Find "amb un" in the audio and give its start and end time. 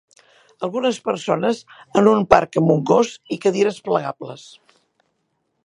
2.63-2.81